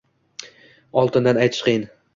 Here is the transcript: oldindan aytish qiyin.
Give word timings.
oldindan 1.03 1.43
aytish 1.47 1.65
qiyin. 1.69 1.89